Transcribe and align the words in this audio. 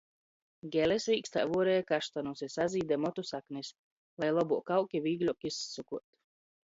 Gele 0.75 0.95
svīkstā 1.03 1.43
vuoreja 1.51 1.83
kaštanus 1.91 2.41
i 2.47 2.49
sazīde 2.53 2.99
motu 3.03 3.25
saknis, 3.33 3.71
lai 4.25 4.31
lobuok 4.39 4.73
aug 4.79 4.97
i 5.01 5.07
vīgļuok 5.09 5.51
izsukuot. 5.53 6.09